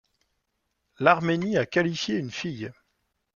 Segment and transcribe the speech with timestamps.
[0.97, 2.71] L'Arménie a qualifié une fille.